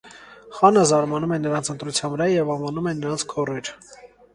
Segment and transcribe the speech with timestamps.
[0.59, 3.77] Խանը զարմանում է նրանց ընտրության վրա և անվանում է նրանց «քոռեր»։